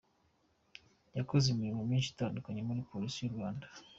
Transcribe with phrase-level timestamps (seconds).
[1.17, 3.67] Yakoze imirimo myinshi itandukanye muri Polisi y’u Rwanda.